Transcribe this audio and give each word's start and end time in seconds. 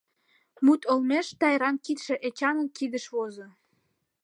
Мут 0.65 0.81
олмеш 0.91 1.27
Тайран 1.39 1.75
кидше 1.85 2.15
Эчанын 2.27 2.67
кидыш 2.77 3.05
возо... 3.15 3.47